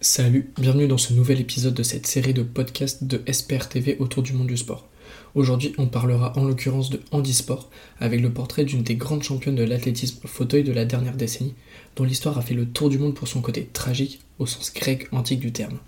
[0.00, 4.22] Salut, bienvenue dans ce nouvel épisode de cette série de podcasts de SPR TV autour
[4.22, 4.86] du monde du sport.
[5.34, 9.64] Aujourd'hui, on parlera en l'occurrence de handisport avec le portrait d'une des grandes championnes de
[9.64, 11.54] l'athlétisme fauteuil de la dernière décennie,
[11.96, 15.08] dont l'histoire a fait le tour du monde pour son côté tragique au sens grec
[15.10, 15.80] antique du terme.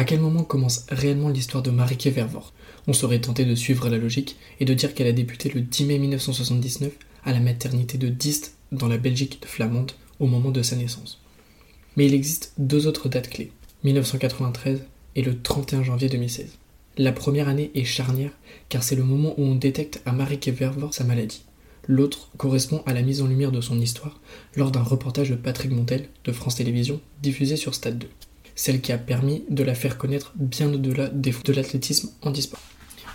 [0.00, 2.54] À quel moment commence réellement l'histoire de Marieke Vervoort
[2.86, 5.84] On serait tenté de suivre la logique et de dire qu'elle a débuté le 10
[5.84, 6.90] mai 1979
[7.22, 11.20] à la maternité de Dist dans la Belgique flamande au moment de sa naissance.
[11.98, 13.52] Mais il existe deux autres dates clés,
[13.84, 14.86] 1993
[15.16, 16.56] et le 31 janvier 2016.
[16.96, 18.32] La première année est charnière
[18.70, 21.44] car c'est le moment où on détecte à Marieke Vervoort sa maladie.
[21.88, 24.18] L'autre correspond à la mise en lumière de son histoire
[24.56, 28.08] lors d'un reportage de Patrick Montel de France Télévisions diffusé sur Stade 2
[28.54, 32.60] celle qui a permis de la faire connaître bien au-delà de l'athlétisme handisport.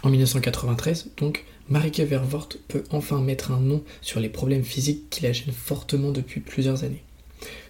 [0.03, 5.23] En 1993, donc, Marieke Vervoort peut enfin mettre un nom sur les problèmes physiques qui
[5.23, 7.03] la gênent fortement depuis plusieurs années,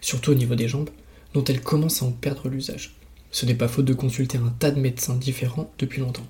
[0.01, 0.89] surtout au niveau des jambes,
[1.33, 2.95] dont elle commence à en perdre l'usage.
[3.31, 6.27] Ce n'est pas faute de consulter un tas de médecins différents depuis longtemps,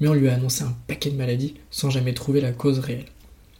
[0.00, 3.06] mais on lui a annoncé un paquet de maladies sans jamais trouver la cause réelle.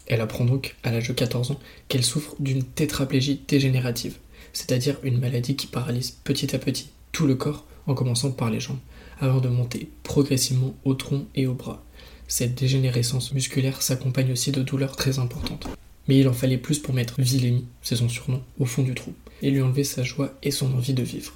[0.09, 4.17] Elle apprend donc, à l'âge de 14 ans, qu'elle souffre d'une tétraplégie dégénérative,
[4.53, 8.61] c'est-à-dire une maladie qui paralyse petit à petit tout le corps en commençant par les
[8.61, 8.77] jambes,
[9.21, 11.83] avant de monter progressivement au tronc et au bras.
[12.29, 15.67] Cette dégénérescence musculaire s'accompagne aussi de douleurs très importantes.
[16.09, 19.15] Mais il en fallait plus pour mettre Villémy, c'est son surnom, au fond du trou,
[19.41, 21.33] et lui enlever sa joie et son envie de vivre.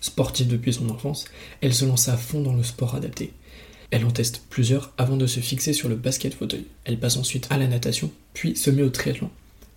[0.00, 1.26] Sportive depuis son enfance,
[1.60, 3.32] elle se lance à fond dans le sport adapté.
[3.92, 6.66] Elle en teste plusieurs avant de se fixer sur le basket fauteuil.
[6.82, 9.30] Elle passe ensuite à la natation, puis se met au triathlon.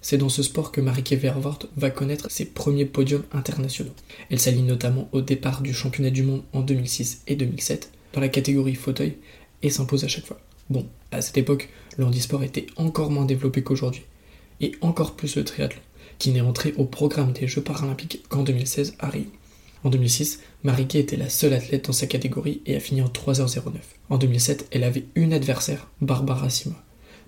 [0.07, 3.95] C'est dans ce sport que Marieke Vervoort va connaître ses premiers podiums internationaux.
[4.29, 8.29] Elle s'aligne notamment au départ du championnat du monde en 2006 et 2007 dans la
[8.29, 9.17] catégorie fauteuil
[9.63, 10.39] et s'impose à chaque fois.
[10.69, 14.03] Bon, à cette époque, le handisport était encore moins développé qu'aujourd'hui,
[14.61, 15.81] et encore plus le triathlon,
[16.19, 19.31] qui n'est entré au programme des Jeux paralympiques qu'en 2016 à Rio.
[19.83, 23.71] En 2006, Marieke était la seule athlète dans sa catégorie et a fini en 3h09.
[24.11, 26.75] En 2007, elle avait une adversaire, Barbara Sima.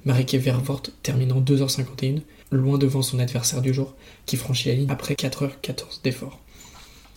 [0.06, 2.22] Marieke Vervoort termine en 2h51
[2.52, 6.40] loin devant son adversaire du jour, qui franchit la ligne après 4h14 d'effort.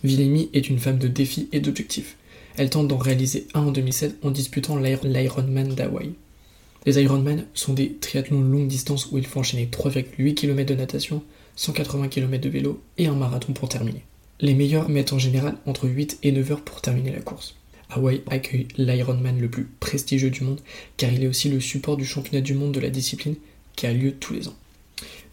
[0.03, 2.17] Villemi est une femme de défis et d'objectifs.
[2.57, 6.13] Elle tente d'en réaliser un en 2007 en disputant l'Ironman d'Hawaï.
[6.87, 11.23] Les Ironman sont des triathlons longue distance où il faut enchaîner 3,8 km de natation,
[11.57, 14.03] 180 km de vélo et un marathon pour terminer.
[14.41, 17.57] Les meilleurs mettent en général entre 8 et 9 heures pour terminer la course.
[17.91, 20.61] Hawaï accueille l'Ironman le plus prestigieux du monde
[20.97, 23.37] car il est aussi le support du championnat du monde de la discipline
[23.77, 24.57] qui a lieu tous les ans.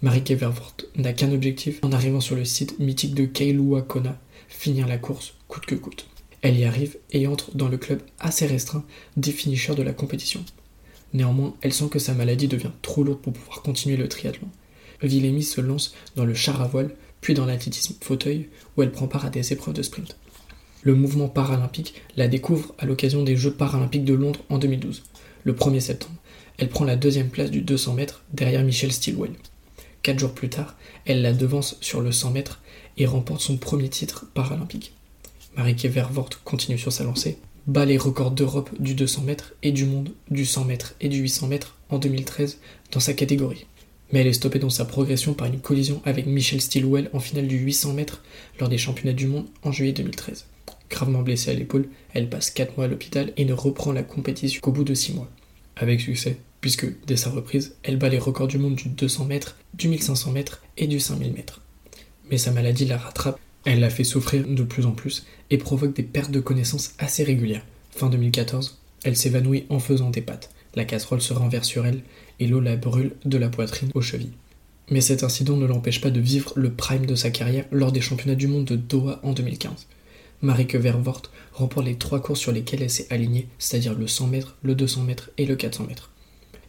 [0.02, 4.88] Marieke Vervoort n'a qu'un objectif en arrivant sur le site mythique de Kailua Kona, finir
[4.88, 6.08] la course coûte que coûte.
[6.42, 8.86] Elle y arrive et entre dans le club assez restreint
[9.18, 10.46] des finishers de la compétition.
[11.14, 14.48] Néanmoins, elle sent que sa maladie devient trop lourde pour pouvoir continuer le triathlon.
[15.02, 19.08] Villemi se lance dans le char à voile, puis dans l'athlétisme fauteuil, où elle prend
[19.08, 20.16] part à des épreuves de sprint.
[20.84, 25.04] Le mouvement paralympique la découvre à l'occasion des Jeux paralympiques de Londres en 2012.
[25.44, 26.16] Le 1er septembre,
[26.58, 29.34] elle prend la deuxième place du 200 mètres derrière Michel Stilwell.
[30.04, 30.76] Quatre jours plus tard,
[31.06, 32.62] elle la devance sur le 100 mètres
[32.98, 34.94] et remporte son premier titre paralympique.
[35.56, 39.86] Marieke Vervoort continue sur sa lancée, bat les records d'Europe du 200 mètres et du
[39.86, 42.60] monde du 100 mètres et du 800 mètres en 2013
[42.92, 43.66] dans sa catégorie.
[44.12, 47.48] Mais elle est stoppée dans sa progression par une collision avec Michel Stilwell en finale
[47.48, 48.24] du 800 mètres
[48.60, 50.46] lors des championnats du monde en juillet 2013.
[50.90, 54.62] Gravement blessée à l'épaule, elle passe 4 mois à l'hôpital et ne reprend la compétition
[54.62, 55.30] qu'au bout de 6 mois.
[55.76, 59.56] Avec succès, puisque dès sa reprise, elle bat les records du monde du 200 mètres,
[59.74, 61.62] du 1500 mètres et du 5000 mètres.
[62.30, 65.96] Mais sa maladie la rattrape, elle la fait souffrir de plus en plus et provoque
[65.96, 67.66] des pertes de connaissances assez régulières.
[67.92, 70.52] Fin 2014, elle s'évanouit en faisant des pattes.
[70.76, 72.02] La casserole se renverse sur elle
[72.40, 74.34] et l'eau la brûle de la poitrine aux chevilles.
[74.90, 78.02] Mais cet incident ne l'empêche pas de vivre le prime de sa carrière lors des
[78.02, 79.88] championnats du monde de Doha en 2015.
[80.42, 84.56] Marieke Vervoort remporte les trois courses sur lesquelles elle s'est alignée, c'est-à-dire le 100 mètres,
[84.62, 86.12] le 200 mètres et le 400 mètres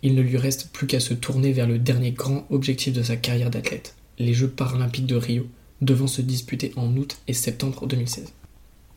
[0.03, 3.17] il ne lui reste plus qu'à se tourner vers le dernier grand objectif de sa
[3.17, 5.47] carrière d'athlète, les Jeux paralympiques de Rio,
[5.81, 8.33] devant se disputer en août et septembre 2016.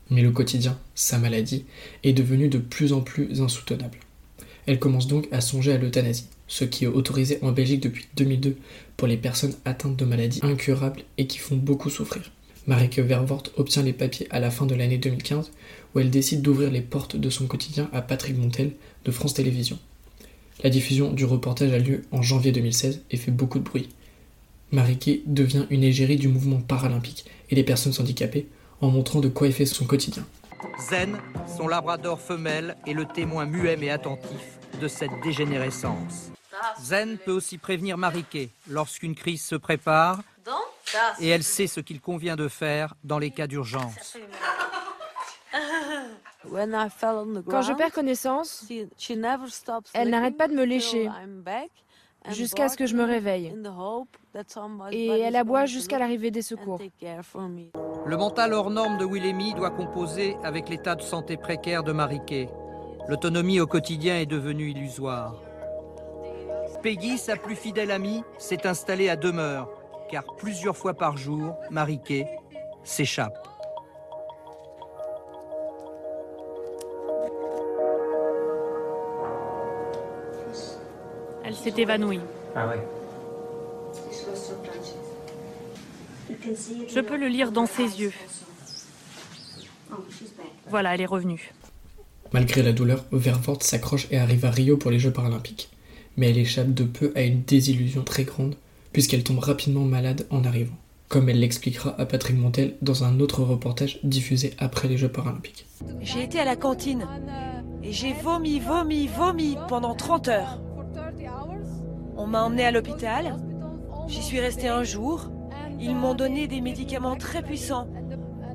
[0.09, 1.65] Mais le quotidien, sa maladie,
[2.03, 3.99] est devenu de plus en plus insoutenable.
[4.65, 8.57] Elle commence donc à songer à l'euthanasie, ce qui est autorisé en Belgique depuis 2002
[8.97, 12.31] pour les personnes atteintes de maladies incurables et qui font beaucoup souffrir.
[12.67, 15.51] Marieke Vervoort obtient les papiers à la fin de l'année 2015
[15.95, 19.79] où elle décide d'ouvrir les portes de son quotidien à Patrick Montel de France Télévisions.
[20.63, 23.89] La diffusion du reportage a lieu en janvier 2016 et fait beaucoup de bruit.
[24.71, 28.47] Mariké devient une égérie du mouvement paralympique et des personnes handicapées
[28.79, 30.25] en montrant de quoi est fait son quotidien.
[30.89, 31.17] Zen,
[31.57, 36.31] son labrador femelle, est le témoin muet mais attentif de cette dégénérescence.
[36.81, 40.21] Zen peut aussi prévenir Mariquet lorsqu'une crise se prépare
[41.19, 44.17] et elle sait ce qu'il convient de faire dans les cas d'urgence.
[46.51, 48.65] Quand je perds connaissance,
[49.93, 51.09] elle n'arrête pas de me lécher
[52.29, 53.53] jusqu'à ce que je me réveille.
[54.91, 56.79] Et elle aboie jusqu'à l'arrivée des secours.
[58.05, 62.49] Le mental hors norme de Willemy doit composer avec l'état de santé précaire de Mariquet.
[63.07, 65.35] L'autonomie au quotidien est devenue illusoire.
[66.83, 69.69] Peggy, sa plus fidèle amie, s'est installée à demeure,
[70.09, 72.27] car plusieurs fois par jour, Mariquet
[72.83, 73.50] s'échappe.
[81.51, 82.21] Elle s'est évanouie.
[82.55, 82.79] Ah ouais.
[86.87, 88.13] Je peux le lire dans ses yeux.
[90.69, 91.53] Voilà, elle est revenue.
[92.31, 95.69] Malgré la douleur, Vervoort s'accroche et arrive à Rio pour les Jeux paralympiques.
[96.15, 98.55] Mais elle échappe de peu à une désillusion très grande,
[98.93, 100.77] puisqu'elle tombe rapidement malade en arrivant,
[101.09, 105.65] comme elle l'expliquera à Patrick Montel dans un autre reportage diffusé après les Jeux paralympiques.
[105.99, 107.05] J'ai été à la cantine
[107.83, 110.61] et j'ai vomi, vomi, vomi pendant 30 heures.
[112.21, 113.35] On m'a emmené à l'hôpital.
[114.07, 115.31] J'y suis resté un jour.
[115.79, 117.87] Ils m'ont donné des médicaments très puissants,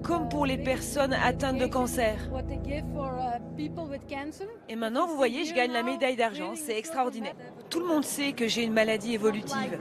[0.05, 2.31] comme pour les personnes atteintes de cancer.
[4.69, 6.53] Et maintenant, vous voyez, je gagne la médaille d'argent.
[6.55, 7.35] C'est extraordinaire.
[7.69, 9.81] Tout le monde sait que j'ai une maladie évolutive.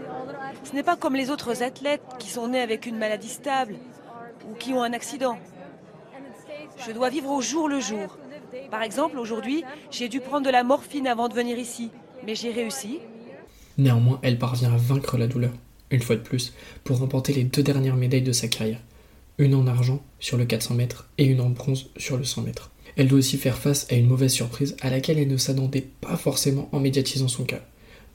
[0.63, 3.75] Ce n'est pas comme les autres athlètes qui sont nés avec une maladie stable
[4.49, 5.37] ou qui ont un accident.
[6.77, 8.17] Je dois vivre au jour le jour.
[8.71, 11.91] Par exemple, aujourd'hui, j'ai dû prendre de la morphine avant de venir ici,
[12.25, 12.99] mais j'ai réussi.
[13.77, 15.51] Néanmoins, elle parvient à vaincre la douleur,
[15.91, 18.81] une fois de plus, pour remporter les deux dernières médailles de sa carrière.
[19.37, 22.71] Une en argent sur le 400 mètres et une en bronze sur le 100 mètres.
[22.95, 26.15] Elle doit aussi faire face à une mauvaise surprise à laquelle elle ne s'attendait pas
[26.15, 27.61] forcément en médiatisant son cas.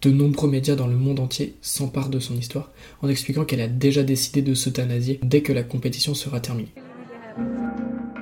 [0.01, 2.71] De nombreux médias dans le monde entier s'emparent de son histoire
[3.03, 6.73] en expliquant qu'elle a déjà décidé de s'euthanasier dès que la compétition sera terminée.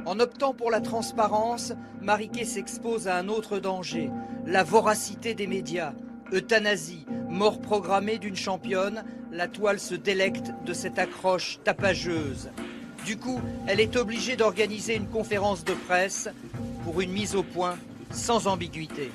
[0.05, 4.11] En optant pour la transparence, Mariquet s'expose à un autre danger,
[4.44, 5.93] la voracité des médias.
[6.32, 12.50] Euthanasie, mort programmée d'une championne, la toile se délecte de cette accroche tapageuse.
[13.04, 16.28] Du coup, elle est obligée d'organiser une conférence de presse
[16.84, 17.78] pour une mise au point
[18.10, 19.10] sans ambiguïté.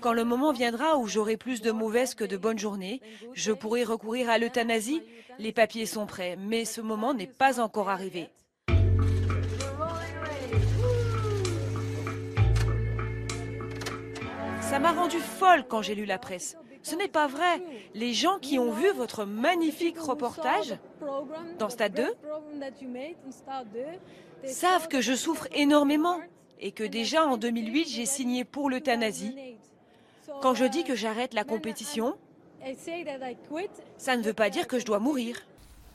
[0.00, 3.00] Quand le moment viendra où j'aurai plus de mauvaises que de bonnes journées,
[3.34, 5.00] je pourrai recourir à l'euthanasie.
[5.38, 8.28] Les papiers sont prêts, mais ce moment n'est pas encore arrivé.
[14.72, 16.56] Ça m'a rendu folle quand j'ai lu la presse.
[16.82, 17.60] Ce n'est pas vrai.
[17.92, 20.78] Les gens qui ont vu votre magnifique reportage
[21.58, 22.06] dans Stade 2
[24.46, 26.18] savent que je souffre énormément
[26.58, 29.36] et que déjà en 2008 j'ai signé pour l'euthanasie.
[30.40, 32.14] Quand je dis que j'arrête la compétition,
[33.98, 35.36] ça ne veut pas dire que je dois mourir.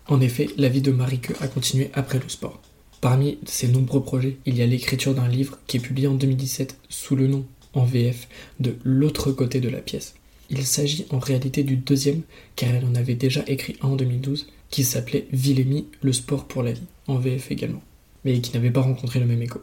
[0.07, 2.61] En effet, la vie de Marique a continué après le sport.
[3.01, 6.77] Parmi ses nombreux projets, il y a l'écriture d'un livre qui est publié en 2017
[6.89, 7.43] sous le nom
[7.73, 8.27] en VF
[8.59, 10.15] de L'autre côté de la pièce.
[10.49, 12.21] Il s'agit en réalité du deuxième,
[12.55, 16.63] car elle en avait déjà écrit un en 2012, qui s'appelait Villémy, le sport pour
[16.63, 17.81] la vie, en VF également,
[18.23, 19.61] mais qui n'avait pas rencontré le même écho.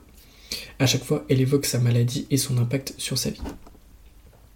[0.78, 3.40] À chaque fois, elle évoque sa maladie et son impact sur sa vie.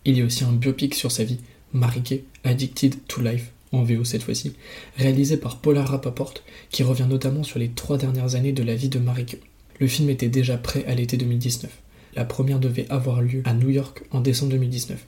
[0.04, 1.38] Il y a aussi un biopic sur sa vie,
[1.72, 4.54] Mariquet, Addicted to Life, en VO cette fois-ci,
[4.96, 6.34] réalisé par Paula Rapaport,
[6.70, 9.40] qui revient notamment sur les trois dernières années de la vie de Mariquet.
[9.80, 11.70] Le film était déjà prêt à l'été 2019.
[12.18, 15.06] La première devait avoir lieu à New York en décembre 2019.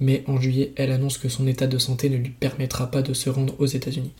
[0.00, 3.12] Mais en juillet, elle annonce que son état de santé ne lui permettra pas de
[3.12, 4.12] se rendre aux États-Unis.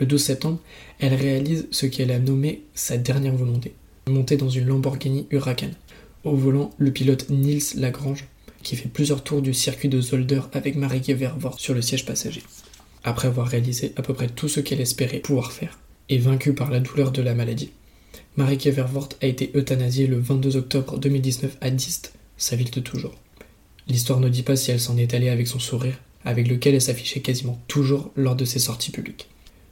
[0.00, 0.58] Le 12 septembre,
[0.98, 3.74] elle réalise ce qu'elle a nommé sa dernière volonté,
[4.08, 5.70] monter dans une Lamborghini Huracan.
[6.24, 8.26] Au volant, le pilote Nils Lagrange,
[8.64, 12.42] qui fait plusieurs tours du circuit de Zolder avec Marieke Vervoort sur le siège passager.
[13.04, 15.78] Après avoir réalisé à peu près tout ce qu'elle espérait pouvoir faire,
[16.08, 17.70] et vaincue par la douleur de la maladie,
[18.36, 23.14] Marieke Vervoort a été euthanasiée le 22 octobre 2019 à Dist, sa ville de toujours.
[23.88, 26.80] L'histoire ne dit pas si elle s'en est allée avec son sourire, avec lequel elle
[26.80, 29.28] s'affichait quasiment toujours lors de ses sorties publiques.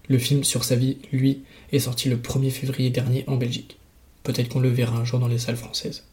[0.08, 1.42] Le film sur sa vie, lui,
[1.72, 3.78] est sorti le 1er février dernier en Belgique.
[4.24, 6.04] Peut-être qu'on le verra un jour dans les salles françaises.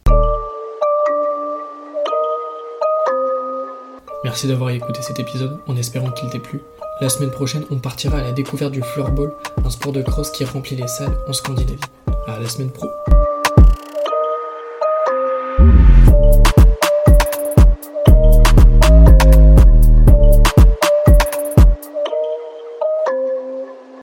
[4.23, 6.59] Merci d'avoir écouté cet épisode en espérant qu'il t'ait plu.
[7.01, 10.45] La semaine prochaine, on partira à la découverte du floorball, un sport de cross qui
[10.45, 11.77] remplit les salles en Scandinavie.
[12.27, 12.87] À la semaine pro.